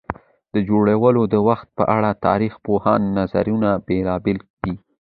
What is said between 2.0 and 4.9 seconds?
د تاریخ پوهانو نظرونه بېلابېل دي.